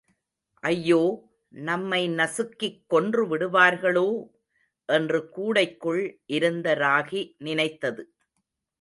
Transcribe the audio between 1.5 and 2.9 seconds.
நம்மை நசுக்கிக்